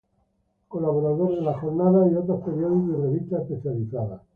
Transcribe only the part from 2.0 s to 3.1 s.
y otros periódicos y